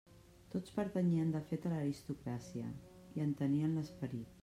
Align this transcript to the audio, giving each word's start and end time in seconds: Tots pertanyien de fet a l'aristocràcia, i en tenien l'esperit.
Tots 0.53 0.73
pertanyien 0.77 1.35
de 1.35 1.43
fet 1.51 1.69
a 1.71 1.75
l'aristocràcia, 1.75 2.73
i 3.19 3.27
en 3.29 3.41
tenien 3.45 3.81
l'esperit. 3.81 4.39